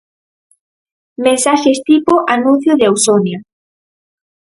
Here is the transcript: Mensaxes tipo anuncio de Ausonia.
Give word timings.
Mensaxes 1.25 1.79
tipo 1.89 2.13
anuncio 2.35 2.71
de 2.79 2.85
Ausonia. 2.91 3.39